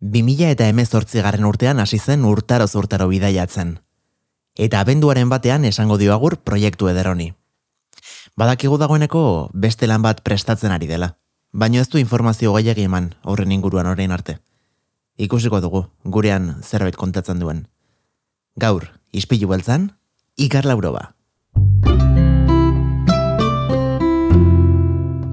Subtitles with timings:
[0.00, 3.78] 2000 eta emezortzi garren urtean hasi zen urtaro zurtaro bidaiatzen.
[4.56, 7.34] Eta abenduaren batean esango dioagur proiektu ederoni.
[8.36, 11.16] Badakigu dagoeneko beste lan bat prestatzen ari dela.
[11.52, 14.38] Baino ez du informazio gehiagi eman horren inguruan orain arte.
[15.18, 17.66] Ikusiko dugu, gurean zerbait kontatzen duen.
[18.56, 19.90] Gaur, ispilu beltzan,
[20.36, 21.12] ikar lauroba.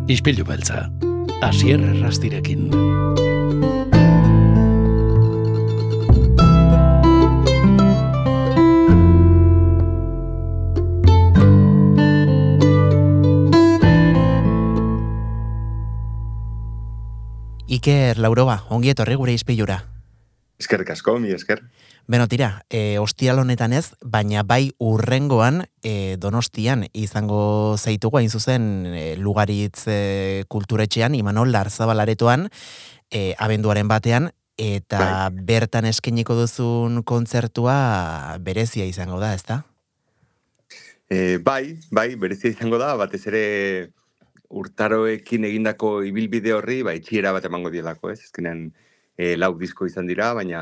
[0.08, 0.90] Ispilu beltza,
[1.42, 3.27] asier rastirekin.
[17.68, 19.82] Iker Lauroba, ongi etorri gure izpilura.
[20.58, 21.66] Eskerrik asko, mi esker.
[22.08, 28.70] Beno, tira, e, ostial honetan ez, baina bai urrengoan e, donostian izango zaitugu hain zuzen
[28.88, 29.98] e, lugaritz e,
[30.48, 32.48] kulturetxean, Imanol Larzabalaretoan,
[33.12, 35.44] e, abenduaren batean, eta bai.
[35.52, 39.66] bertan eskeniko duzun kontzertua berezia izango da, ezta?
[41.12, 43.46] E, bai, bai, berezia izango da, batez ere
[44.50, 48.22] urtaroekin egindako ibilbide horri, bai, txiera bat emango dielako, ez?
[48.28, 48.68] Ezkenean,
[49.18, 50.62] e, lau disko izan dira, baina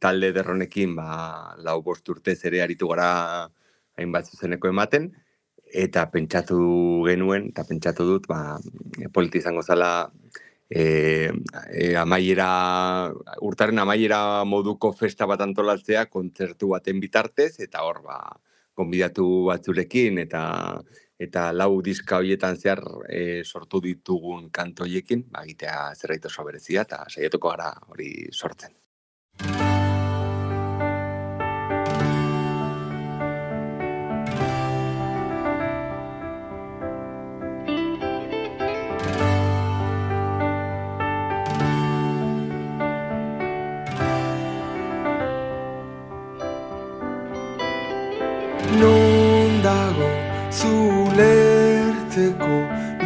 [0.00, 3.10] talde derronekin, ba, lau bost urte zere aritu gara
[3.98, 5.10] hainbat zuzeneko ematen,
[5.66, 6.58] eta pentsatu
[7.08, 8.58] genuen, eta pentsatu dut, ba,
[9.12, 10.10] politi izango zala,
[10.70, 11.30] e,
[11.72, 12.50] e, amaiera,
[13.42, 18.20] urtaren amaiera moduko festa bat antolatzea, kontzertu baten bitartez, eta hor, ba,
[18.76, 20.44] konbidatu batzurekin, eta
[21.18, 27.04] eta lau diska hoietan zehar e, sortu ditugun kantoiekin, ba, egitea zerbait oso berezia eta
[27.08, 28.76] saiatuko gara hori sortzen.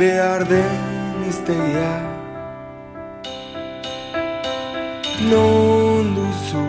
[0.00, 1.92] Behar den iztegia
[5.30, 6.64] Non duzu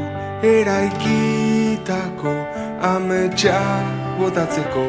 [0.56, 2.34] eraikitako
[2.92, 3.62] ametsa
[4.18, 4.86] botatzeko.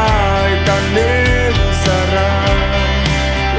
[0.55, 2.31] eta negu zarra.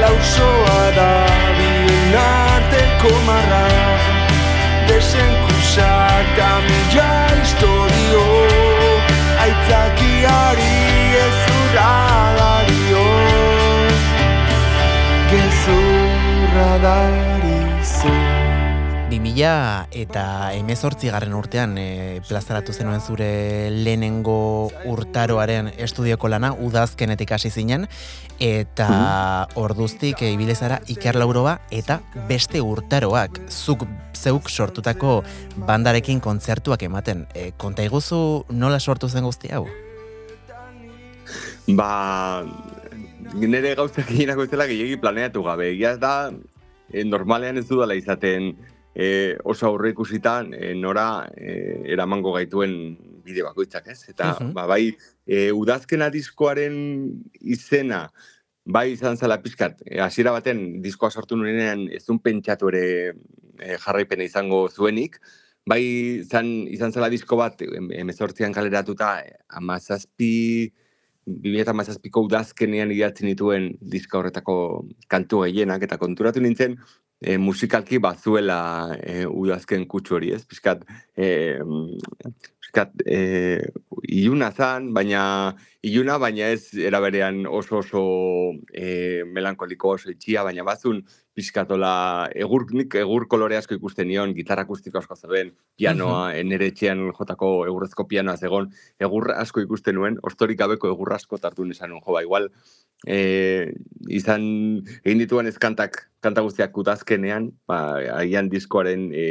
[0.01, 1.11] Lausoa da
[1.57, 3.65] bien arteko marra
[4.87, 5.44] Desenkusak
[5.77, 7.84] da mila historio
[19.35, 27.49] 2000 eta emezortzi garren urtean e, plazaratu zenuen zure lehenengo urtaroaren estudioko lana, udazkenetik hasi
[27.51, 27.83] zinen,
[28.39, 28.87] eta
[29.59, 31.97] orduztik e, ibilezara Iker Lauroba eta
[32.29, 33.83] beste urtaroak zuk
[34.15, 35.17] zeuk sortutako
[35.67, 37.25] bandarekin kontzertuak ematen.
[37.35, 39.65] E, konta iguzu nola sortu zen guzti hau?
[41.75, 42.45] Ba,
[43.35, 45.73] nire gauzak eginako zela gehiagi planeatu gabe.
[45.73, 46.31] Egia ez da,
[46.87, 48.53] e, normalean ez dudala izaten
[48.95, 52.95] e, oso aurre ikusitan e, nora e, eramango gaituen
[53.25, 54.05] bide bakoitzak, ez?
[54.09, 54.53] Eta, Mhm.
[54.53, 54.95] ba, bai,
[55.27, 56.75] e, udazkena diskoaren
[57.41, 58.09] izena,
[58.65, 63.13] bai izan zela pizkat, e, hasiera baten diskoa sortu nuenean ez duen pentsatu ere
[63.59, 65.19] e, jarraipena izango zuenik,
[65.65, 65.81] bai
[66.21, 70.71] izan, izan zela disko bat em- emezortzian kaleratuta e, amazazpi,
[71.25, 76.77] 2008ko udazkenean idatzen dituen diska horretako kantu gehienak, eta konturatu nintzen,
[77.25, 78.59] e, musikalki bazuela
[79.01, 80.43] e, udazken kutsu hori, ez?
[80.45, 80.83] Piskat,
[81.17, 81.57] e,
[82.61, 83.19] piskat, e,
[84.13, 85.23] iluna zan, baina
[85.85, 88.03] iluna, baina ez eraberean oso oso
[88.69, 91.01] e, melankoliko oso itxia, baina bazun
[91.35, 91.91] pixkatola
[92.35, 97.01] egur, nik egur kolore asko ikusten nion, gitarra akustiko asko zeuden, pianoa, uh nere etxean
[97.17, 98.69] jotako egurrezko pianoa zegon,
[99.01, 102.49] egur asko ikusten nuen, ostorik gabeko egur asko tartu nesan nuen, jo, ba, igual,
[103.07, 103.19] e,
[104.07, 104.47] izan,
[105.03, 107.79] egin dituen ezkantak, kanta guztiak udazkenean, ba,
[108.15, 109.27] agian diskoaren e,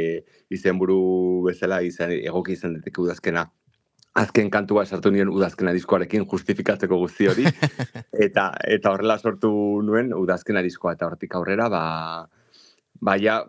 [0.53, 0.99] izenburu
[1.47, 3.47] bezala izan, egoki izan diteke udazkena,
[4.15, 7.45] azken kantua sartu nien udazkena diskoarekin justifikatzeko guzti hori,
[8.27, 9.51] eta eta horrela sortu
[9.83, 11.83] nuen udazkena diskoa, eta hortik aurrera, ba,
[13.03, 13.41] ba ja,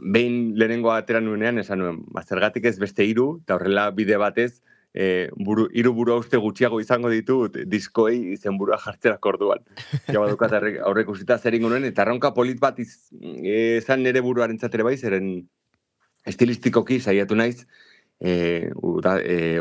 [0.00, 3.40] behin lehenengo atera nuenean, esan nuen, ba, zergatik ez beste hiru?
[3.42, 4.62] Eta horrela bide batez,
[4.94, 9.64] e, buru, hiru buru uste gutxiago izango ditut diskoei izenburua jartzerak orduan.
[10.06, 13.10] Ja badukat aurre- aurre ikusita zer nuen, eta erronka polit bat iz,
[13.42, 15.32] e, zan nire buruaren zatere bai, zeren
[16.26, 17.66] estilistikoki saiatu naiz,
[18.20, 19.58] e, uda, e,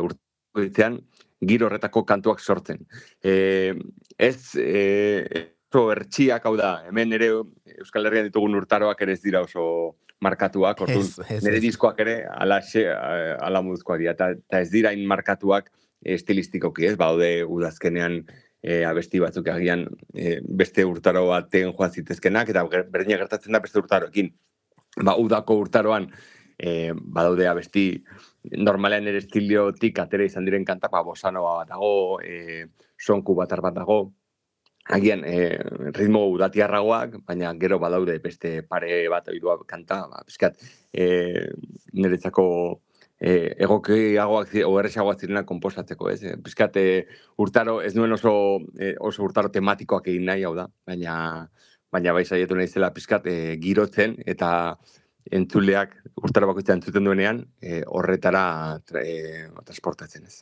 [0.57, 0.99] urtean,
[1.41, 2.83] giro horretako kantuak sortzen.
[3.23, 3.73] E,
[4.17, 7.31] ez e, oso ertxiak, hau da, hemen ere
[7.79, 11.07] Euskal Herrian ditugun urtaroak ere ez dira oso markatuak, orduan,
[11.41, 15.71] nire diskoak ere ala, xe, ala muzkoak dira, eta, eta ez dira hain markatuak
[16.01, 18.19] estilistikoki, ez, baude udazkenean
[18.61, 23.81] e, abesti batzuk agian e, beste urtaro baten joan zitezkenak, eta berdina gertatzen da beste
[23.81, 24.29] urtaroekin.
[25.01, 26.09] Ba, udako urtaroan,
[26.59, 27.85] e, badaude abesti
[28.43, 32.65] normalean ere estiliotik atera izan diren kantak, ba, bosanoa bat dago, e,
[32.97, 33.99] sonku bat dago,
[34.89, 35.57] agian e,
[35.93, 40.57] ritmo udatiarragoak, baina gero badaude beste pare bat oidua kanta, ba, pizkat,
[40.91, 41.47] e,
[41.93, 42.47] niretzako
[43.21, 46.23] e, egokiagoak, o erresagoak zirenak konposatzeko, ez?
[46.23, 47.05] E, Pizkat, e,
[47.37, 48.33] urtaro, ez nuen oso,
[48.79, 51.15] e, oso urtaro tematikoak egin nahi, hau da, baina,
[51.93, 54.51] baina bai saietu naizela pizkat e, girotzen, eta
[55.29, 60.41] entzuleak urtaro bakoitza entzuten duenean, e, horretara tra, e, transportatzen ez.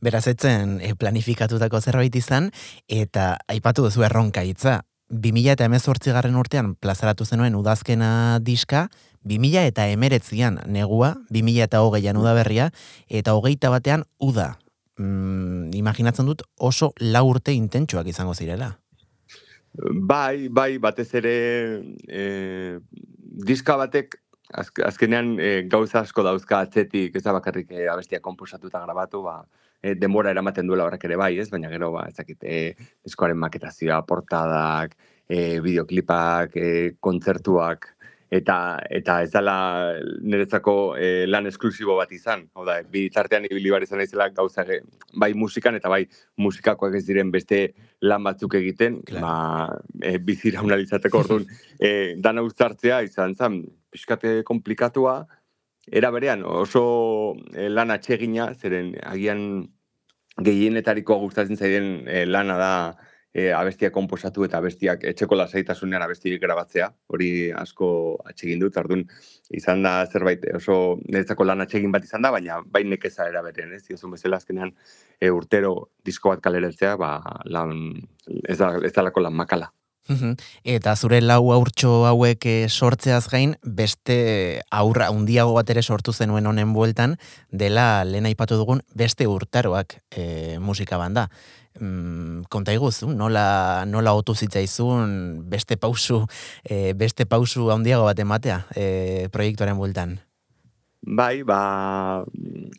[0.00, 2.50] Beraz etzen eh, planifikatutako zerbait izan,
[2.88, 4.80] eta aipatu duzu erronka hitza.
[5.10, 8.88] 2000 eta garren urtean plazaratu zenuen udazkena diska,
[9.24, 12.70] 2000 eta emeretzian negua, 2000 eta hogeian udaberria,
[13.08, 14.58] eta hogeita batean uda.
[14.98, 18.76] Mm, imaginatzen dut oso lau urte intentsuak izango zirela.
[19.72, 21.34] Bai, bai, batez ere
[22.08, 22.80] e,
[23.30, 24.16] diska batek
[24.52, 29.22] azk, azkenean e, gauza asko dauzka atzetik, ez da bakarrik e, abestia komposatu eta grabatu,
[29.26, 29.38] ba,
[29.82, 31.48] e, denbora eramaten duela horrek ere bai, ez?
[31.52, 34.96] Baina gero, ba, ezakit, e, diskoaren maketazioa, portadak,
[35.28, 37.92] e, videoklipak, e, kontzertuak,
[38.30, 38.56] eta
[38.90, 39.56] eta ez dela
[40.22, 42.44] niretzako e, lan esklusibo bat izan.
[42.54, 44.64] Hau da, bi tartean ibili bar izan naizela gauza
[45.18, 46.04] bai musikan eta bai
[46.38, 49.26] musikakoak ez diren beste lan batzuk egiten, Claro.
[49.26, 51.44] ba, e, biziraun alizateko orduan,
[51.80, 55.26] e, dana uztartzea izan zen, pixkate komplikatua,
[55.90, 59.66] era berean oso e, lan atsegina, zeren agian
[60.38, 62.72] gehienetariko gustatzen zaiden e, lana da
[63.34, 67.90] e, abestiak konposatu eta abestiak etxeko lasaitasunean abestiak grabatzea, hori asko
[68.26, 69.06] atsegin dut, ardun
[69.56, 73.74] izan da zerbait oso niretzako lan atsegin bat izan da, baina bai nekeza era berean,
[73.76, 74.74] ez, diozun bezala azkenean
[75.20, 75.74] e, urtero
[76.04, 77.76] disko bat kaleratzea, ba, lan,
[78.46, 79.70] ez, da, ez dalako lan makala.
[80.66, 86.48] Eta zure lau aurtxo hauek eh, sortzeaz gain, beste aurra handiago bat ere sortu zenuen
[86.50, 87.16] honen bueltan,
[87.52, 91.28] dela lehen aipatu dugun beste urtaroak e, musika banda.
[91.80, 96.26] Mm, konta iguzu, nola, nola otu zitzaizun beste pausu,
[96.62, 100.18] e, beste pausu handiago bat ematea e, proiektuaren bueltan.
[101.00, 102.26] Bai, ba,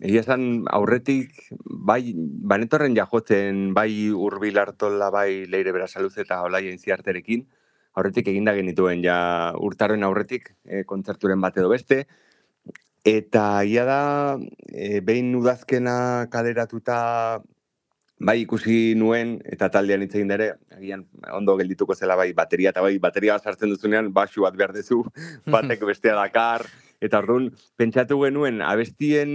[0.06, 1.31] egia esan aurretik,
[1.89, 2.13] bai,
[2.51, 7.47] banetorren jajotzen, bai urbil hartola, bai leire berasaluz eta olaia ziarterekin,
[7.97, 9.18] aurretik eginda genituen ja
[9.57, 12.04] urtaroen aurretik, e, kontzerturen bat edo beste,
[13.04, 14.04] eta ia da,
[14.69, 17.42] e, behin udazkena kaleratuta,
[18.21, 21.03] bai ikusi nuen, eta taldean hitz egin ere, agian
[21.33, 25.01] ondo geldituko zela bai bateria, eta bai bateria bat sartzen duzunean, basu bat behar duzu,
[25.56, 26.68] batek bestea dakar,
[27.01, 27.50] eta orduan,
[27.81, 29.31] pentsatu genuen, abestien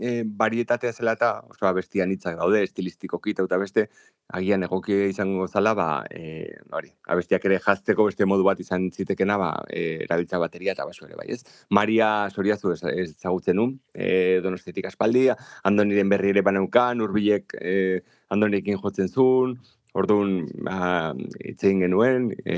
[0.00, 3.88] e, varietatea zela eta, oso abestian hitzak daude, estilistikoki eta beste,
[4.32, 9.36] agian egokia izango zala, ba, e, hori, abestiak ere jazteko beste modu bat izan zitekena,
[9.36, 11.42] ba, e, erabiltza bateria eta basu ere, bai, ez?
[11.68, 15.28] Maria Soriazu ez- ezagutzen nun, e, donostetik aspaldi,
[15.62, 18.00] Andoniren berri ere baneukan, urbilek e,
[18.32, 19.58] Andonirekin jotzen zuen,
[19.94, 22.56] Orduan, ba, hitz egin genuen, e,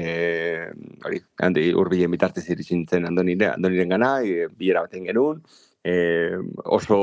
[1.05, 5.43] hori, handi, urbilen bitartez iritsi nintzen Andonire, Andoniren gana, e, bilera baten genuen,
[5.85, 5.97] e,
[6.65, 6.99] oso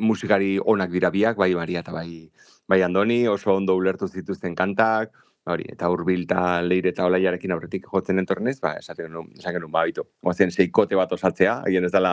[0.00, 2.30] musikari onak dira biak, bai Maria eta bai,
[2.66, 5.12] bai Andoni, oso ondo ulertu zituzten kantak,
[5.52, 9.70] hori, eta urbil eta leire eta olaiarekin aurretik jotzen entornez, ba, esaten genuen, esan genuen,
[9.72, 12.12] ba, bitu, oazen seikote bat osatzea, haien ez dela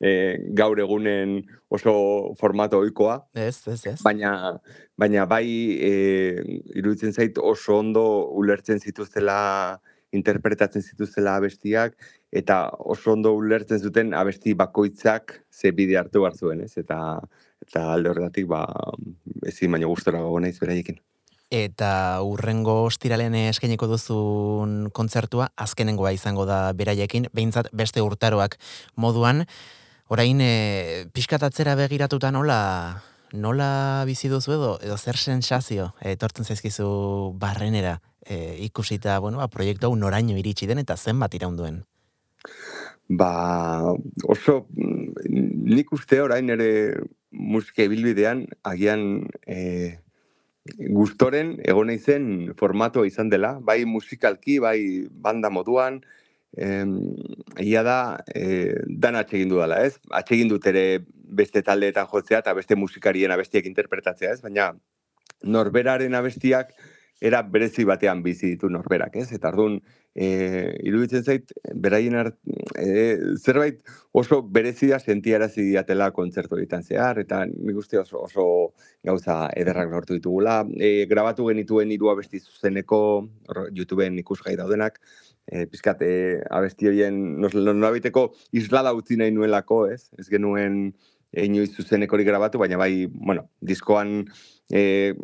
[0.00, 0.12] e,
[0.58, 1.38] gaur egunen
[1.74, 1.94] oso
[2.40, 3.98] formato ohikoa, Ez, ez, ez.
[4.04, 4.32] baina
[4.98, 5.46] baina bai
[5.82, 5.92] e,
[6.78, 8.04] iruditzen zait oso ondo
[8.38, 9.80] ulertzen zituztela
[10.16, 11.98] interpretatzen zituztela abestiak
[12.32, 16.76] eta oso ondo ulertzen zuten abesti bakoitzak ze bide hartu behar zuen, ez?
[16.80, 17.20] Eta
[17.66, 18.62] eta alde horretatik ba
[19.46, 20.96] ezin baino gustora gogo naiz beraiekin.
[21.48, 28.58] Eta urrengo ostiralean eskainiko duzun kontzertua, azkenengoa izango da beraiekin, behintzat beste urtaroak
[28.96, 29.46] moduan,
[30.12, 32.58] orain e, pixkat atzera begiratuta nola,
[33.32, 36.88] nola bizi duzu edo, edo zer sensazio etortzen zaizkizu
[37.40, 41.80] barrenera e, ikusita, bueno, ba, proiektu hau noraino iritsi den eta zenbat iraunduen.
[43.08, 43.94] Ba,
[44.28, 46.68] oso mm, nik uste orain ere
[47.32, 49.96] musika ibilbidean agian e,
[50.76, 56.00] gustoren egon naizen formatoa izan dela, bai musikalki, bai banda moduan,
[56.56, 56.98] em,
[57.56, 57.98] egia da,
[58.34, 59.98] e, dan atsegin dudala, ez?
[60.10, 61.04] Atsegin dut ere
[61.40, 64.40] beste taldeetan jotzea eta beste musikarien abestiek interpretatzea, ez?
[64.42, 64.72] Baina
[65.42, 66.72] norberaren abestiak
[67.20, 69.30] era berezi batean bizi ditu norberak, ez?
[69.34, 69.80] Eta ardun,
[70.18, 72.34] e, iruditzen zait, beraien art,
[72.74, 73.78] e, zerbait
[74.18, 78.46] oso berezia sentiarazi diatela kontzertu egiten zehar, eta nik uste oso, oso
[79.06, 80.64] gauza ederrak lortu ditugula.
[80.74, 83.00] E, grabatu genituen hiru abesti zuzeneko,
[83.78, 84.98] YouTubeen ikusgai daudenak,
[85.46, 90.08] e, pizkat, e, abesti horien nolabiteko islada utzi nahi nuelako, ez?
[90.18, 90.88] Ez genuen
[91.38, 94.24] inoiz zuzenekori grabatu, baina bai, bueno, diskoan
[94.72, 95.14] e,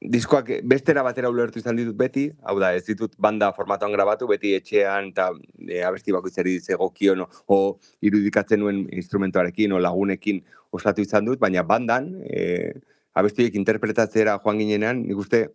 [0.00, 4.52] diskoak bestera batera ulertu izan ditut beti, hau da, ez ditut banda formatoan grabatu, beti
[4.54, 5.30] etxean eta
[5.68, 7.58] e, abesti bakoitzari zegokion o, o
[8.04, 10.42] irudikatzen nuen instrumentoarekin o lagunekin
[10.76, 12.74] osatu izan dut, baina bandan, e,
[13.16, 15.46] abestiek interpretatzera joan ginenean, nik uste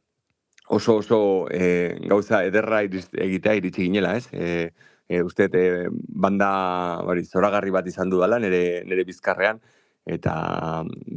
[0.72, 1.20] oso oso
[1.52, 4.26] e, gauza ederra egitea iritsi ginela, ez?
[4.34, 4.72] E,
[5.08, 6.50] e, uste, e, banda
[7.06, 9.62] bari, zoragarri bat izan du dela, nire, nire bizkarrean,
[10.12, 10.34] eta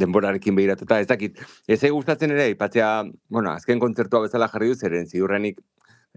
[0.03, 2.91] denborarekin behiratuta, ez dakit, ez gustatzen ere, ipatzea,
[3.29, 5.61] bueno, azken kontzertua bezala jarri du, zeren ziurrenik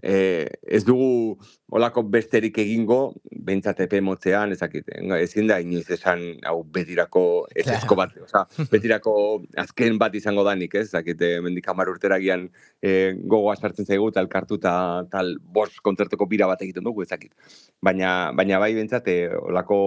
[0.02, 1.38] e, ez dugu
[1.74, 3.14] olako besterik egingo,
[3.48, 4.88] behintzat epe motzean, ezakit,
[5.18, 7.22] ezin da inoiz esan, hau, betirako
[7.58, 9.14] ezko bat, oza, betirako
[9.58, 12.46] azken bat izango danik, ez, ezakit, e, mendik amar urteragian
[12.80, 14.74] e, gogoa sartzen zaigu, tal kartu eta
[15.12, 17.34] tal bos kontzertuko bira bat egiten dugu, ezakit.
[17.82, 19.80] Baina, baina bai behintzat, e, olako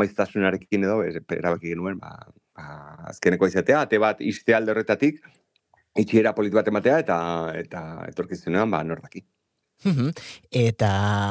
[0.00, 2.16] maiztasunarekin edo, ez, erabaki genuen, ba,
[2.56, 2.70] ba,
[3.12, 5.20] azkeneko izatea, ate bat izte alde horretatik,
[6.00, 7.18] itxiera politu bat ematea, eta,
[7.60, 9.26] eta etorkizunean, ba, nordaki.
[10.50, 10.90] Eta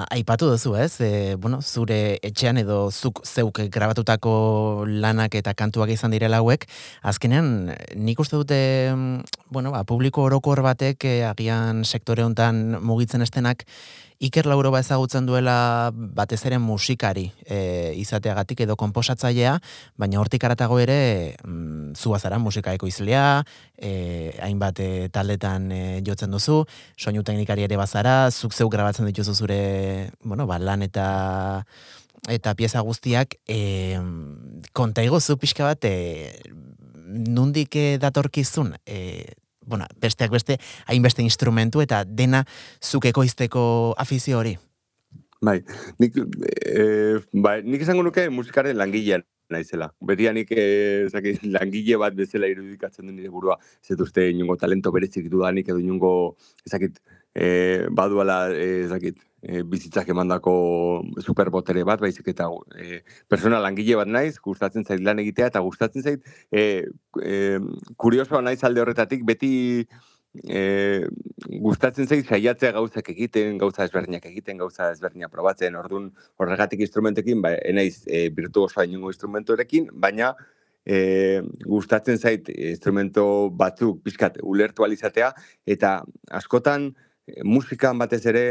[0.09, 0.99] aipatu duzu, ez?
[1.01, 6.65] E, bueno, zure etxean edo zuk zeuk grabatutako lanak eta kantuak izan direla hauek,
[7.03, 8.59] azkenean nik uste dute,
[8.95, 13.65] mm, bueno, ba, publiko orokor batek e, agian sektore hontan mugitzen estenak
[14.19, 19.53] Iker Lauroba ezagutzen duela batez ere musikari e, izateagatik edo konposatzailea,
[19.95, 23.45] baina hortik aratago ere mm, zua zara musika ekoizlea,
[23.79, 23.93] e,
[24.43, 26.65] hainbat e, taldetan e, jotzen duzu,
[26.99, 29.61] soinu teknikari ere bazara, zuk zeu grabatzen dituzu zure,
[30.25, 31.07] bueno, ba, lan eta
[32.27, 33.95] eta pieza guztiak e,
[34.75, 36.43] konta zu pixka bat e,
[37.07, 37.71] nundik
[38.03, 39.31] datorkizun e,
[39.69, 42.43] bueno, besteak beste, hainbeste instrumentu eta dena
[42.81, 43.63] zukeko izteko
[43.97, 44.57] afizio hori.
[45.41, 45.61] Bai,
[46.03, 46.17] nik,
[46.67, 49.89] e, bai, nik esango nuke musikaren langilean naizela.
[50.05, 51.07] Betia nik e,
[51.55, 53.57] langile bat bezala irudikatzen du nire burua.
[53.81, 56.11] Ez dut uste inungo talento berezik dudanik edo inungo,
[56.67, 56.99] ezakit,
[57.36, 60.53] e, baduala, ezakit, e, bizitzak emandako
[61.24, 66.05] superbotere bat, baizik eta e, persona langile bat naiz, gustatzen zait lan egitea, eta gustatzen
[66.05, 66.86] zait, e,
[67.24, 67.36] e,
[67.98, 69.51] kuriosoa naiz alde horretatik, beti
[70.43, 71.07] e,
[71.63, 77.55] gustatzen zait saiatzea gauzak egiten, gauza ezberdinak egiten, gauza ezberdinak probatzen, orduan horregatik instrumentekin, ba,
[77.65, 80.33] enaiz e, virtuosoa inungo instrumentorekin, baina
[80.86, 85.33] e, gustatzen zait instrumento batzuk pizkat ulertu alizatea,
[85.65, 86.00] eta
[86.41, 86.91] askotan,
[87.43, 88.45] musikan batez ere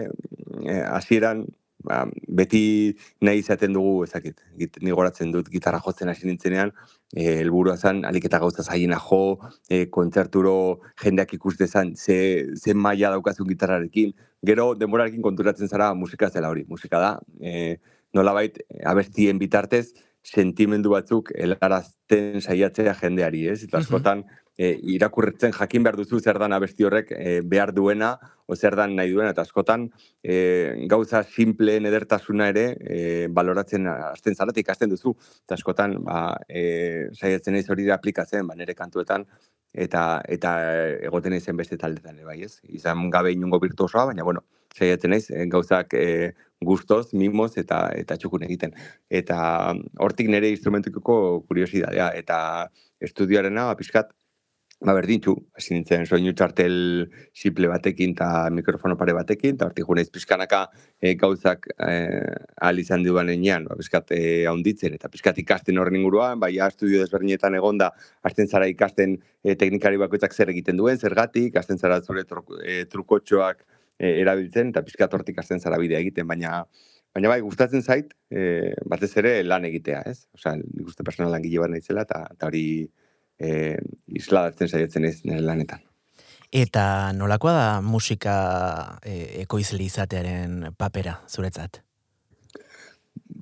[0.66, 1.46] eh, hasieran
[1.84, 2.04] ba,
[2.40, 2.94] beti
[3.24, 4.40] nahi izaten dugu ezakit
[4.82, 6.72] ni goratzen dut gitarra jotzen hasi nintzenean
[7.16, 12.74] eh helburua zen alik eta gauza zaiena jo e, kontzerturo jendeak ikus dezan ze ze
[12.74, 14.12] maila daukazu gitarrarekin.
[14.44, 16.64] Gero denborarekin konturatzen zara musika zela hori.
[16.68, 17.78] Musika da e,
[18.14, 19.92] nolabait abestien bitartez
[20.22, 23.62] sentimendu batzuk helarazten saiatzea jendeari, ez?
[23.64, 24.24] Eta askotan
[24.58, 28.96] e, irakurretzen jakin behar duzu zer dan abesti horrek e, behar duena, o zer dan
[28.96, 29.86] nahi duena, eta askotan
[30.22, 32.98] e, gauza simple edertasuna ere e,
[33.30, 35.14] baloratzen hasten zaratik ikasten duzu,
[35.46, 39.28] eta askotan ba, e, saiatzen ez hori aplikatzen, ba, nire kantuetan,
[39.72, 40.52] eta eta
[41.06, 42.58] egoten izen beste taldetan ere bai, ez?
[42.80, 44.42] Izan gabe inungo virtuosoa, baina bueno,
[44.74, 46.34] saiatzen naiz gauzak e,
[46.64, 48.74] gustoz, mimoz eta eta txukun egiten.
[49.10, 49.38] Eta
[50.02, 52.38] hortik nire instrumentuko kuriosidadea eta
[53.00, 54.10] estudioarena ba pizkat
[54.80, 56.74] ba berdintzu, hasi nintzen soinu txartel
[57.34, 60.60] simple batekin eta mikrofono pare batekin, eta hortik juneiz pizkanaka
[61.02, 61.94] e, gauzak e,
[62.60, 67.00] ahal izan duan enean, ba, pizkat e, haunditzen, eta pizkat ikasten horren inguruan, bai, estudio
[67.02, 67.90] desberdinetan egonda,
[68.22, 72.22] hasten zara ikasten e, teknikari bakoitzak zer egiten duen, zergatik, hasten zara zure
[72.62, 73.66] e, trukotxoak
[73.98, 76.62] e, erabiltzen, eta pizkat hortik hasten zara bidea egiten, baina
[77.16, 80.28] Baina bai, gustatzen zait, e, batez ere lan egitea, ez?
[80.36, 82.66] Osea, nik uste personal langile bat naizela, eta hori
[83.38, 83.76] e,
[84.18, 85.82] isladatzen saiatzen ez nire lanetan.
[86.48, 88.36] Eta nolakoa da musika
[89.04, 91.82] e, ekoizle izatearen papera, zuretzat?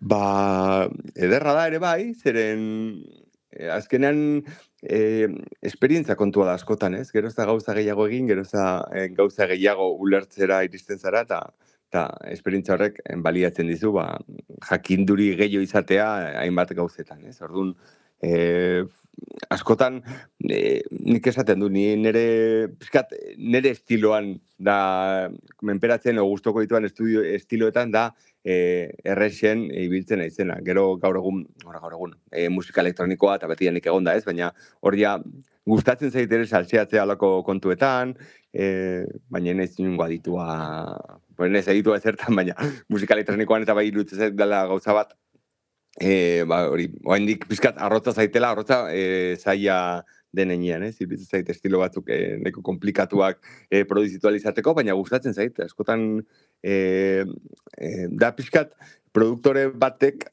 [0.07, 2.65] Ba, ederra da ere bai, zeren
[3.51, 4.19] e, azkenean
[4.83, 5.29] e,
[5.63, 7.09] esperientza kontua da askotan, ez?
[7.15, 11.41] Gero gauza gehiago egin, gero e, gauza gehiago ulertzera iristen zara, eta
[11.87, 14.19] eta esperientza horrek baliatzen dizu, ba,
[14.69, 16.09] jakinduri gehiago izatea
[16.43, 17.41] hainbat gauzetan, ez?
[17.41, 17.77] Orduan,
[18.21, 18.83] e,
[19.51, 20.01] askotan
[20.49, 24.77] e, nik esaten du, ni nere, pizkat, nere estiloan da,
[25.67, 28.07] menperatzen, o gustoko dituan estudio estiloetan da,
[28.45, 28.57] e,
[29.05, 30.59] errexen ibiltzen aizena.
[30.67, 34.53] Gero gaur egun, gaur, gaur egun, e, musika elektronikoa eta beti egon da ez, baina
[34.81, 35.17] hor ja
[35.67, 38.15] gustatzen zaitere saltzeatzea alako kontuetan,
[38.55, 40.47] e, baina ez niongo aditua,
[41.37, 42.55] bueno, ez aditua ezertan, baina
[42.89, 45.17] musika elektronikoan eta bai irutzen dela gauza bat,
[46.01, 50.05] e, ba, hori, oaindik pizkat arrotza zaitela, arrotza e, zaila
[50.37, 50.97] denean, ez?
[51.01, 56.07] Iruditzen zait estilo batzuk e, neko komplikatuak e, produzitualizateko, baina gustatzen zait, askotan
[56.63, 56.77] e,
[57.79, 58.75] e, da pixkat
[59.17, 60.29] produktore batek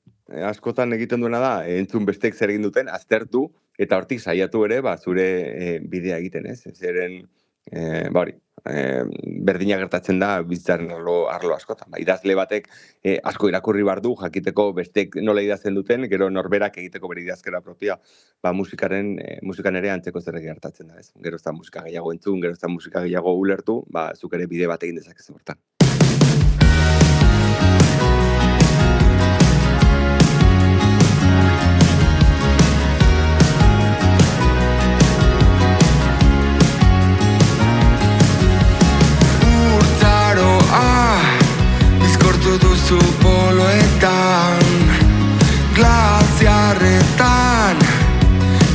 [0.50, 3.48] askotan egiten duena da, entzun bestek zer egin duten, aztertu,
[3.80, 6.64] eta hortik saiatu ere, ba, zure e, bidea egiten, ez?
[6.74, 7.22] Zeren,
[7.70, 8.36] e, ba hori,
[8.70, 9.04] e,
[9.46, 11.92] berdina gertatzen da bizitzaren arlo, arlo askotan.
[11.92, 12.70] Ba, idazle batek
[13.04, 18.00] e, asko irakurri bardu, jakiteko bestek nola idazten duten, gero norberak egiteko bere idazkera propia,
[18.44, 21.00] ba, musikaren, e, musikan ere antzeko zer gertatzen da.
[21.00, 21.12] Ez?
[21.24, 24.48] Gero ez da musika gehiago entzun, gero ez da musika gehiago ulertu, ba, zuk ere
[24.48, 25.62] bide bat egin dezakezu hortan.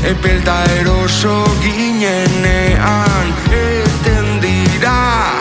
[0.09, 5.37] Epelta eroso ginenean Eten dira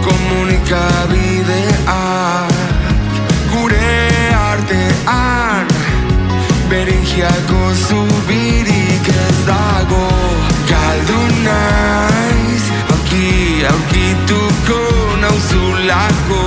[0.00, 2.56] Komunikabideak.
[3.52, 5.68] Gure artean
[6.70, 10.08] Beringiako zubirik ez dago.
[10.72, 12.64] Galdu naiz
[12.96, 13.28] Auki
[13.74, 14.80] aukituko
[15.20, 16.42] nauzulako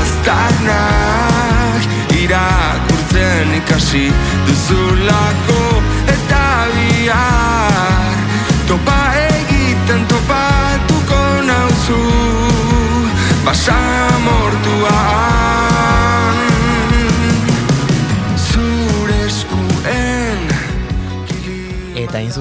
[0.00, 1.82] aztarnak.
[2.22, 4.06] Irakurtzen ikasi
[4.48, 5.60] duzulako
[7.04, 7.14] δάκρυα
[8.66, 8.78] το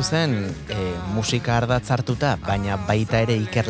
[0.01, 0.75] Zuzen, e,
[1.13, 3.67] musika ardatz hartuta, baina baita ere Iker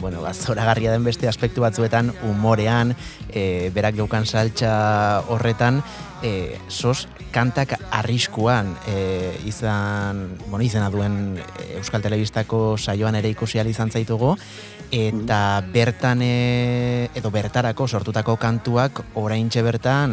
[0.00, 2.94] bueno, ba, zoragarria den beste aspektu batzuetan, umorean,
[3.28, 5.82] e, berak geukan saltza horretan,
[6.22, 11.36] e, sos kantak arriskuan e, izan, bueno, izena duen
[11.76, 14.38] Euskal Telebistako saioan ere ikusi izan zaitugu,
[14.92, 20.12] eta bertan e, edo bertarako sortutako kantuak oraintxe bertan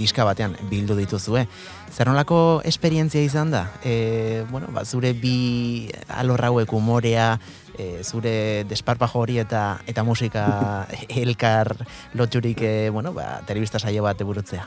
[0.00, 1.44] diska batean bildu dituzue.
[1.92, 3.66] Zer nolako esperientzia izan da?
[3.84, 7.34] E, bueno, ba, zure bi alorrauek umorea,
[7.76, 10.88] e, zure desparpajo hori eta eta musika
[11.22, 11.76] elkar
[12.16, 14.64] lotxurik e, bueno, ba, telebista saio bat eburutzea.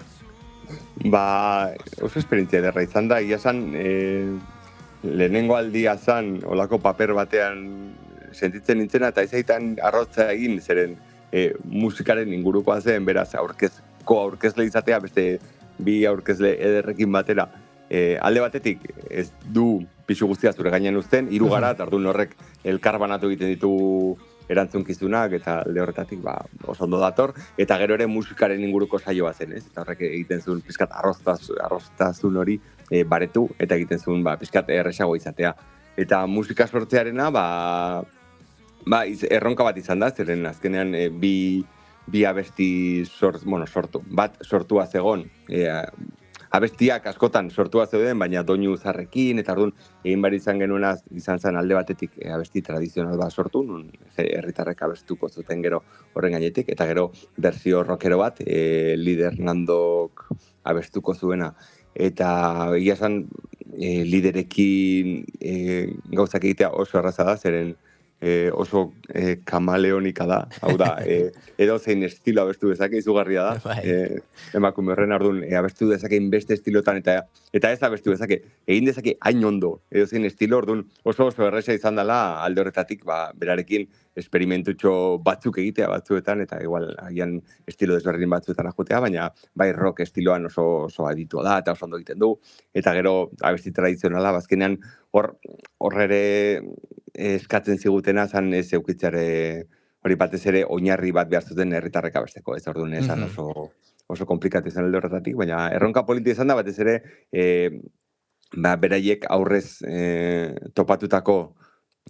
[1.10, 1.74] Ba,
[2.06, 4.30] oso esperientzia derra izan da, ia zan, e,
[5.02, 7.65] lehenengo aldia zan, olako paper batean
[8.34, 10.98] sentitzen nintzena, eta izaitan arrotza egin, zeren
[11.32, 15.28] e, musikaren ingurukoa zen, beraz, aurkezko aurkezle izatea, beste
[15.84, 17.48] bi aurkezle ederrekin batera,
[17.89, 23.00] e, alde batetik ez du pixu guztia zure gainean uzten, hiru gara, eta horrek elkar
[23.00, 23.74] banatu egiten ditu
[24.52, 26.36] erantzunkizunak eta alde horretatik ba,
[26.67, 29.65] oso ondo dator, eta gero ere musikaren inguruko saioa zen, ez?
[29.72, 34.69] Eta horrek egiten zuen pizkat arroztaz, arroztazun hori e, baretu, eta egiten zuen ba, pizkat
[34.69, 35.54] erresago izatea.
[35.98, 37.46] Eta musika sortzearena, ba,
[38.86, 41.36] ba, erronka bat izan da, zeren azkenean e, bi,
[42.12, 44.04] bi abesti sort, bueno, sortu.
[44.06, 45.65] Bat sortua zegon, e,
[46.54, 49.72] abestiak askotan sortua zeuden, baina doinu zarrekin, eta orduan
[50.04, 53.88] egin bari izan genuena izan zen alde batetik e, abesti tradizional bat sortu, nun
[54.22, 55.82] herritarrek abestuko zuten gero
[56.13, 60.28] horren gainetik, eta gero berzio rockero bat, e, lider nandok
[60.69, 61.54] abestuko zuena.
[61.93, 62.30] Eta
[62.78, 63.24] ia zen,
[63.74, 65.56] e, liderekin e,
[66.13, 67.74] gauzak egitea oso erraza da, zeren
[68.23, 73.57] e, oso e, kamaleonika da, hau da, e, edo zein estilo abestu dezake izugarria da,
[73.65, 73.79] bai.
[73.83, 74.21] e,
[74.55, 77.17] emakume horren ardun, e, abestu dezake inbeste estilotan, eta
[77.51, 81.75] eta ez abestu dezake, egin dezake hain ondo, edo zein estilo, orduan oso oso erresa
[81.75, 84.93] izan dela alde horretatik, ba, berarekin esperimentutxo
[85.26, 90.65] batzuk egitea batzuetan, eta igual agian estilo desberdin batzuetan ajutea, baina bai rock estiloan oso,
[90.89, 92.34] oso aditua da, eta oso ondo egiten du,
[92.73, 94.78] eta gero abesti tradizionala, bazkenean
[95.12, 95.34] hor,
[95.80, 96.23] hor ere
[97.13, 99.26] eskatzen zigutena zan ez eukitzare
[100.04, 103.49] hori batez ere oinarri bat behar zuten herritarrek abesteko, ez orduan esan oso
[104.13, 106.95] oso komplikatu izan alde horretatik, baina erronka politi izan da batez ere
[107.32, 107.45] e,
[108.56, 110.02] ba, beraiek aurrez e,
[110.76, 111.38] topatutako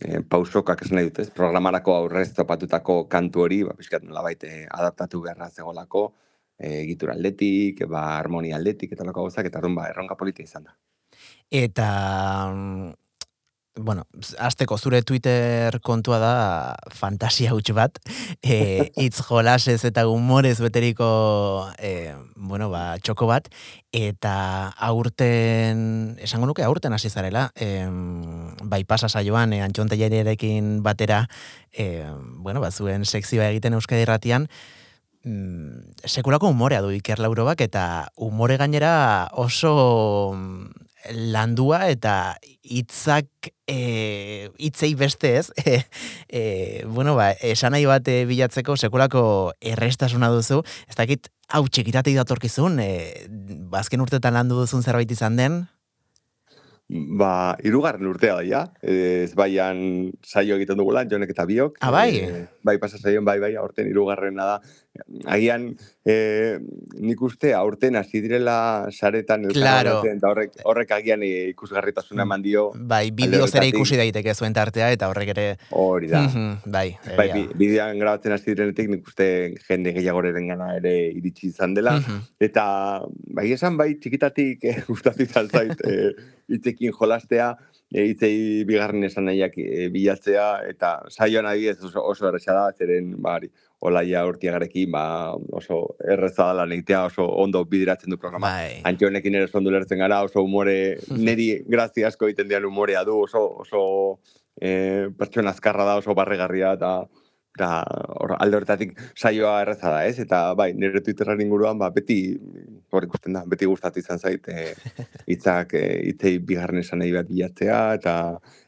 [0.01, 1.33] e, pausokak esan nahi dut?
[1.35, 6.05] Programarako aurrez topatutako kantu hori, ba, pixkat nola baite adaptatu beharra zegolako,
[6.57, 10.77] e, egitura aldetik, ba, harmonia aldetik, eta loko gauzak, eta ba, erronka politi izan da.
[11.49, 11.89] eta
[13.75, 14.05] bueno,
[14.37, 16.33] azteko zure Twitter kontua da
[16.93, 17.97] fantasia huts bat,
[18.41, 23.49] e, itz jolasez eta humorez beteriko e, bueno, ba, txoko bat,
[23.93, 24.35] eta
[24.77, 27.87] aurten, esango nuke aurten hasi zarela, e,
[28.61, 29.97] bai pasa saioan, e, antxonte
[30.83, 31.27] batera,
[31.71, 32.05] e,
[32.37, 34.47] bueno, ba, zuen sekzioa egiten euskadi ratian,
[35.23, 40.37] mm, sekulako humorea du Iker Laurobak eta umore gainera oso
[41.11, 43.27] landua eta hitzak
[43.67, 45.83] e, hitzei beste ez e,
[46.29, 46.41] e,
[46.87, 49.25] bueno ba esan nahi bat e, bilatzeko sekulako
[49.59, 52.89] errestasuna duzu ez dakit hau txikitatik datorkizun e,
[53.73, 55.63] bazken ba, urtetan landu duzun zerbait izan den
[56.93, 58.59] Ba, irugarren urtea da, ja.
[58.83, 61.79] Ez baian saio egiten dugula, jonek eta biok.
[61.81, 62.09] Ah, bai?
[62.19, 64.59] E, bai, pasa saioen, bai, bai, aurten irugarren da.
[65.25, 65.71] Agian,
[66.05, 66.59] e,
[67.01, 69.47] nik uste, aurten hasi direla saretan.
[69.49, 69.95] Claro.
[70.05, 72.67] Eta horrek, horrek agian ikusgarritasuna eman dio.
[72.77, 75.47] Bai, bideo zera ikusi daiteke zuen tartea, eta horrek ere...
[75.73, 76.21] Hori da.
[76.65, 76.85] bai,
[77.17, 77.27] bai,
[77.57, 79.27] bideoan grabatzen hasi direnetik, nik uste
[79.65, 81.97] jende gehiagoren gana ere iritsi izan dela.
[82.37, 82.65] Eta,
[83.33, 86.11] bai, esan bai, txikitatik eh, gustatu izan zait, eh,
[86.53, 87.55] itzekin jolastea,
[87.93, 93.13] e, itzei bigarren esan nahiak e, bilatzea, eta saioan adibidez oso, oso erresa da, zeren,
[93.23, 93.49] bari,
[93.83, 98.47] olaia urtiagarekin, ba, oso erreza da lan oso ondo bidiratzen du programa.
[98.47, 98.81] Bai.
[98.83, 103.19] Antxe honekin ere ondo lertzen gara, oso humore, neri grazi asko egiten dian humorea du,
[103.23, 103.83] oso, oso
[104.59, 106.95] e, pertsona azkarra da, oso barregarria, eta
[107.53, 107.83] eta
[108.17, 110.17] hor, alde horretatik saioa erreza da, ez?
[110.23, 112.17] Eta bai, nire Twitterren inguruan, ba, beti,
[112.89, 114.73] hor ikusten da, beti gustatu izan zait, e,
[115.35, 118.17] itzak, e, itzei bigarren esan nahi bat bilatzea, eta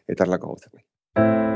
[0.05, 1.54] eta erlako gauzak.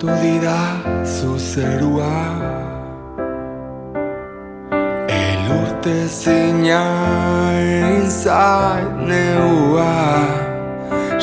[0.00, 2.16] Tu dira zuzerua
[5.60, 6.84] Urte zina
[8.00, 9.92] izait neua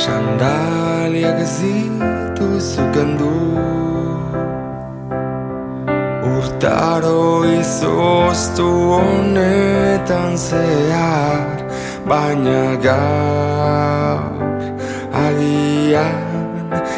[0.03, 3.33] Sandaliak zitu zukendu
[6.35, 11.65] Urtaro izoztu honetan zehar
[12.05, 14.61] Baina gaur
[15.25, 16.26] agian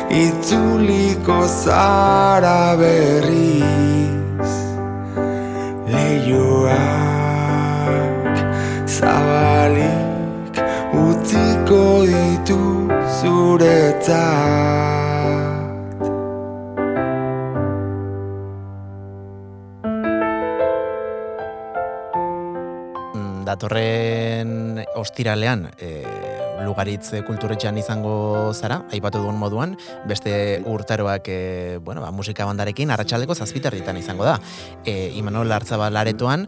[0.10, 4.54] itzuliko zara berriz
[5.90, 6.82] Leioa
[8.86, 10.58] zabalik
[10.94, 12.62] utziko ditu
[13.20, 14.20] zuretzat.
[23.14, 25.94] Mm, Datorren ostiralean e,
[26.64, 29.76] lugaritz kulturetxean izango zara, aipatu duen moduan,
[30.10, 34.40] beste urtaroak e, bueno, ba, musika bandarekin, arratsaldeko zazpiterritan izango da.
[34.86, 36.48] E, Imanol Artzaba laretoan,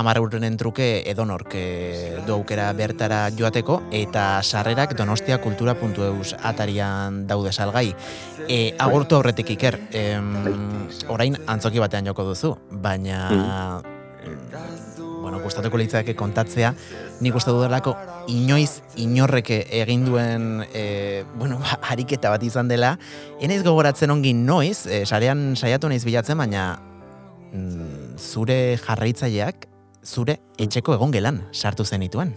[0.00, 7.52] amar urren truke edonork e, du aukera bertara joateko, eta sarrerak donostia kultura.eus atarian daude
[7.52, 7.88] salgai.
[8.48, 9.78] E, agurtu aurretik iker,
[11.08, 13.24] orain antzoki batean joko duzu, baina...
[13.30, 13.99] Mm.
[15.50, 16.70] Gustatuko litzake kontatzea,
[17.24, 17.96] nik uste dudalako
[18.30, 22.92] inoiz inorreke egin duen e, bueno, ba, ariketa bat izan dela,
[23.42, 26.68] enaiz gogoratzen ongi noiz, e, sarean saiatu naiz bilatzen, baina
[27.50, 29.66] mm, zure jarraitzaileak,
[30.06, 32.36] zure etxeko egon gelan sartu zenituen.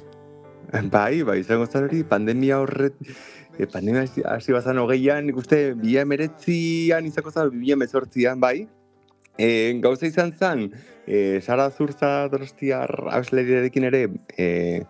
[0.89, 2.97] Bai, bai, izango zan hori, pandemia horret,
[3.59, 7.77] e, pandemia hasi bazan hogeian, nik uste, bila emeretzian izako zan, bila
[8.41, 8.65] bai,
[9.37, 10.71] e, gauza izan zen,
[11.07, 14.03] e, Sara Zurza Donostiar ausleriarekin ere,
[14.37, 14.83] e,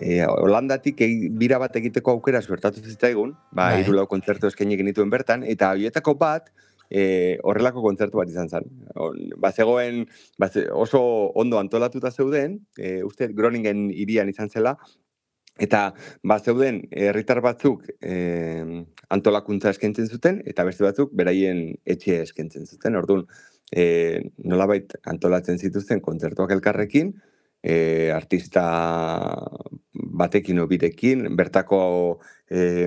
[0.00, 3.82] e, Holandatik e, bira bat egiteko aukera zuertatu zitzaigun, ba, bai.
[3.82, 6.50] irulau kontzertu eskaini genituen bertan, eta horietako bat,
[6.90, 8.68] e, horrelako kontzertu bat izan zen.
[9.38, 10.04] Ba, zegoen,
[10.38, 11.00] ba, oso
[11.34, 14.76] ondo antolatuta zeuden, e, uste Groningen irian izan zela,
[15.62, 15.92] eta
[16.26, 18.14] ba, zeuden herritar batzuk e,
[19.14, 22.96] antolakuntza eskentzen zuten, eta beste batzuk beraien etxe eskentzen zuten.
[22.98, 23.26] Orduan,
[23.74, 27.14] e, nolabait antolatzen zituzten kontzertuak elkarrekin,
[27.64, 28.64] e, artista
[29.94, 31.80] batekin obirekin, bertako
[32.50, 32.86] e,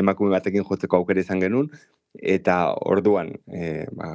[0.00, 1.68] emakume batekin jotzeko aukera izan genuen,
[2.14, 4.14] eta orduan, e, ba,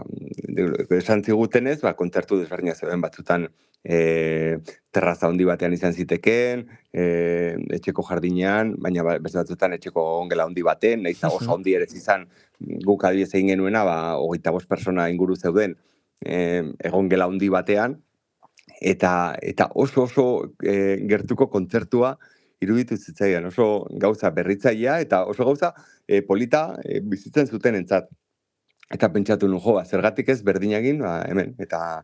[0.97, 3.49] esan zigutenez, ba, kontzertu desberdina zeuden batzutan
[3.83, 4.57] e,
[4.95, 7.03] terraza handi batean izan ziteken, e,
[7.77, 12.25] etxeko jardinean, baina ba, beste batzutan etxeko ongela handi baten, nahiz oso handi ere izan
[12.87, 15.75] guk adiez egin genuena, ba, hogeita bost persona inguru zeuden
[16.25, 17.97] e, egon gela handi batean,
[18.81, 20.25] eta eta oso oso
[20.63, 22.17] e, gertuko kontzertua
[22.63, 25.73] iruditu zitzaidan oso gauza berritzailea eta oso gauza
[26.07, 28.09] e, polita e, bizitzen zuten entzat.
[28.89, 32.03] Eta pentsatu nu jo, ba, zergatik ez berdinagin, ba, hemen, eta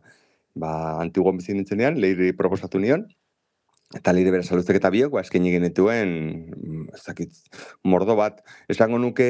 [0.54, 3.02] ba, antiguan bizi nintzenean, leiri proposatu nion,
[3.94, 6.12] eta leire bera saluzek eta biok, ba, esken egin dituen,
[6.54, 7.34] mm, ez dakit,
[7.82, 8.38] mordo bat.
[8.72, 9.26] Esango nuke,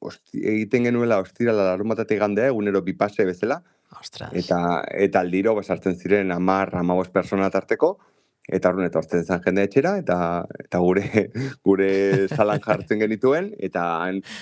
[0.00, 3.60] osti, egiten genuela, ostira, larun batatik gandea, egunero bipase bezala,
[4.00, 4.32] Ostras.
[4.34, 4.58] eta,
[5.06, 7.96] eta aldiro, ba, sartzen ziren, amar, amabos persona tarteko,
[8.44, 10.16] eta horren etortzen zen jende etxera, eta,
[10.60, 11.04] eta gure
[11.66, 11.88] gure
[12.28, 13.84] salan jartzen genituen, eta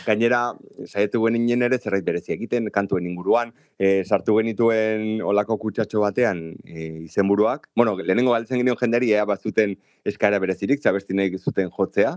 [0.07, 0.43] gainera
[0.89, 6.89] saiatu geninen ere zerbait berezi egiten kantuen inguruan, e, sartu genituen olako kutsatxo batean e,
[7.07, 7.69] izenburuak.
[7.77, 12.17] Bueno, lehenengo galtzen genion jendeari ea bazuten eskaera berezirik, zabesti nahi zuten jotzea,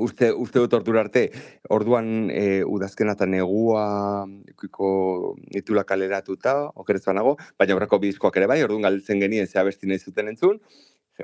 [0.00, 1.26] uste, uste dut ordura arte,
[1.68, 8.62] orduan e, udazkena negua ikiko itula kaleratuta, okerez banago, baina aurreko bi diskoak ere bai,
[8.64, 10.60] orduan galtzen genien ze abesti nahi zuten entzun,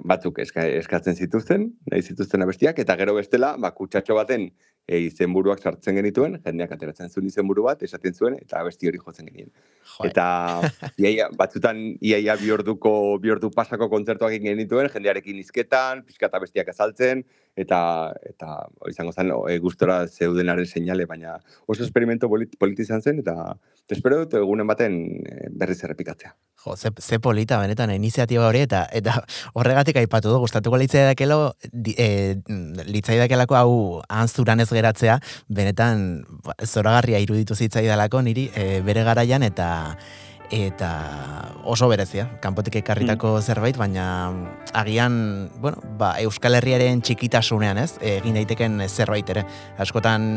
[0.04, 4.50] batzuk eska, eskatzen zituzten, nahi zituzten abestiak, eta gero bestela, ba, kutsatxo baten
[4.86, 9.28] e, izenburuak sartzen genituen, jendeak ateratzen zuen izenburu bat, esaten zuen, eta abesti hori jotzen
[9.28, 9.50] genien.
[9.96, 10.10] Joe.
[10.10, 10.26] Eta
[11.02, 16.70] iaia, batzutan iaia bi orduko, bi ordu pasako kontzertuak egin genituen, jendearekin izketan, pixkata bestiak
[16.74, 17.24] azaltzen,
[17.56, 17.80] eta
[18.28, 23.22] eta hori izango zen e, gustora zeudenaren seinale, baina oso esperimento polit, politi izan zen,
[23.24, 23.56] eta
[23.90, 26.34] espero dut egunen baten e, berriz errepikatzea.
[26.66, 29.20] Jo, ze, ze polita benetan iniziatiba hori eta eta
[29.54, 32.08] horregatik aipatu du gustatuko litzaidakelo di- e,
[32.90, 33.74] litzaidakelako hau
[34.08, 39.72] anzuran ez geratzea benetan ba, zoragarria iruditu zitzaidalako niri e, bere garaian eta
[40.50, 40.90] eta
[41.66, 44.30] oso berezia, kanpotik ekarritako zerbait, baina
[44.76, 47.96] agian, bueno, ba, Euskal Herriaren txikitasunean, ez?
[48.00, 49.42] Egin daiteken zerbait ere.
[49.82, 50.28] Askotan,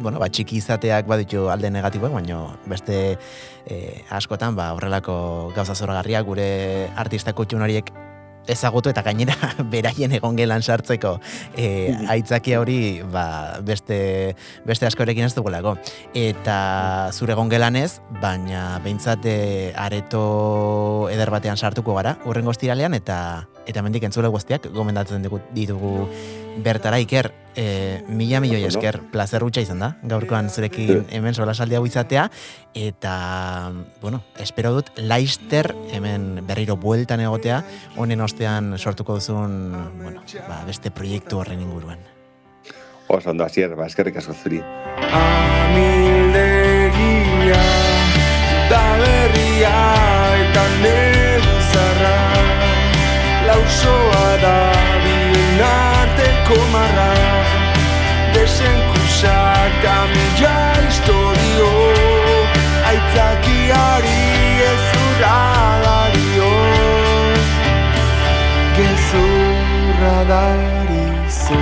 [0.00, 3.18] bueno, ba, txiki izateak baditu alde negatiboak, baina beste
[3.66, 6.48] e, askotan, ba, horrelako gauza zoragarriak gure
[6.96, 7.92] artista kutxun horiek
[8.52, 9.36] ezagutu eta gainera
[9.72, 11.16] beraien egon gelan sartzeko
[11.56, 15.76] e, aitzakia hori ba, beste, beste askorekin ez dugulako.
[16.14, 16.58] Eta
[17.12, 19.38] zure egon gelan ez, baina behintzat e,
[19.76, 23.18] areto eder batean sartuko gara, urrengo ostiralean, eta
[23.66, 26.06] eta mendik entzule guztiak gomendatzen ditugu
[26.62, 28.78] bertara iker, e, mila milioi Ondo.
[28.78, 32.30] esker, plazer hutsa izan da, gaurkoan zurekin hemen solasaldi hau izatea,
[32.76, 37.64] eta, bueno, espero dut, laister hemen berriro bueltan egotea,
[37.96, 41.98] honen ostean sortuko duzun, bueno, ba, beste proiektu horren inguruan.
[43.08, 44.60] Oso ondo, asier, ba, eskerrik asko zuri.
[45.14, 46.36] Amildegia
[48.70, 49.74] da berria
[50.42, 52.16] eta negu zarra.
[53.46, 54.56] Lausoa da
[55.04, 55.85] bien
[56.46, 57.12] arteko marra
[58.34, 61.70] Desenkusak da mila historio
[62.86, 64.22] Aitzakiari
[64.70, 65.40] ez urra
[65.84, 66.52] dario
[68.76, 71.60] Gezurra darizu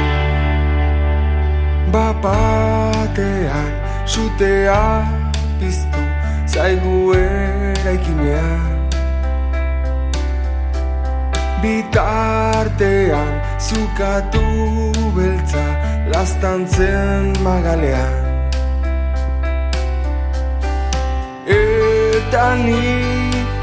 [1.93, 3.73] Bapatean
[4.07, 5.07] sutea
[5.61, 6.03] piztu
[6.47, 8.75] zaigu eraikinean.
[11.63, 14.45] Bitartean zukatu
[15.17, 15.65] beltza
[16.13, 18.15] lastantzen magalean.
[21.49, 22.85] Eta ni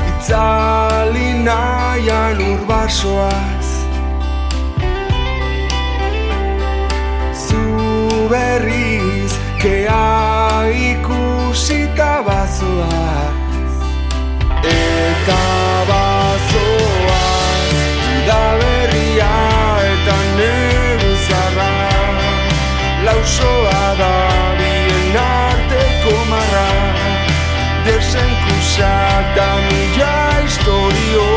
[0.09, 3.67] itzali nahian urbasoaz
[7.45, 7.63] zu
[8.31, 13.75] berriz kea ikusita bazoaz.
[14.77, 15.70] Eta
[23.31, 26.69] lausoa da bien arteko marra.
[27.85, 31.27] Desenkusak da mila historio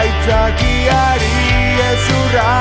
[0.00, 1.34] aitzakiari
[1.90, 2.59] ez urra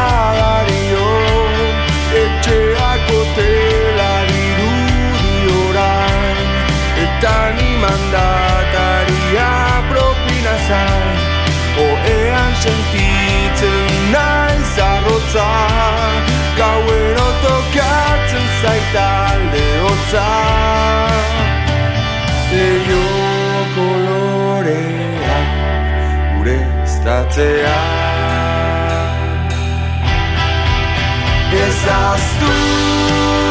[18.94, 20.28] tokatzen zaitalde hotza
[22.52, 23.06] Leio
[23.76, 25.40] kolorea
[26.36, 27.78] gure estatzea.
[31.52, 33.49] Ezaztu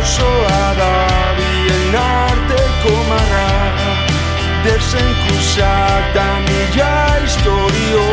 [0.00, 0.92] Lausoa da
[1.36, 1.92] bien
[4.64, 8.04] desenkusak da mila historio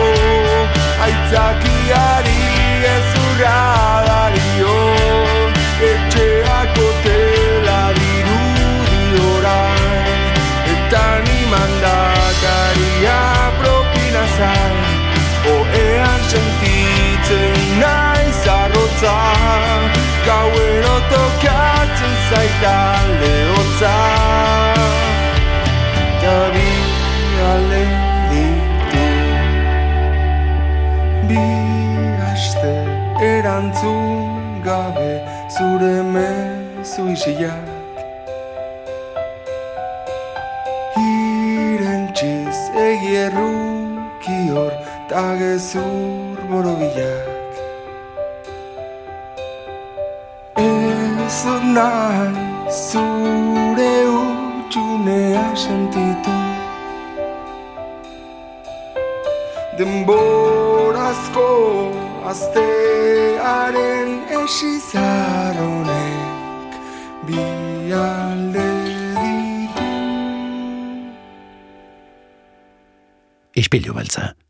[1.06, 2.43] Aitzakiari
[2.95, 3.60] ez urra
[4.08, 4.76] dario.
[5.91, 10.21] Etxeako tela dirudi orain
[10.73, 13.19] Eta ni mandakaria
[13.62, 14.76] propina zain.
[15.56, 19.17] Oean sentitzen nahi zarrotza
[20.28, 21.26] Gauero tokatzen
[22.29, 22.75] zaita
[23.21, 23.95] lehotza
[26.01, 26.69] Eta bi
[27.51, 27.83] ale
[28.31, 29.05] ditu.
[31.29, 31.43] Bi
[32.21, 32.75] haste
[33.31, 35.13] erantzun gabe
[35.55, 37.65] Zure mezu isiak.
[41.07, 42.59] Irentxiz
[42.89, 44.73] egierruki hor
[45.09, 47.16] Ta gezur borobilak
[64.47, 66.73] aztearen esizaronek
[67.27, 67.39] Bi
[67.93, 68.67] alde
[69.19, 69.83] ditu
[73.55, 74.46] Ispilu beltza.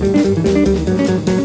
[0.00, 1.39] Música